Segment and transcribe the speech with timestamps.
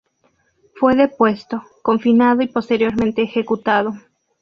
[0.79, 3.93] Fue depuesto, confinado y posteriormente ejecutado.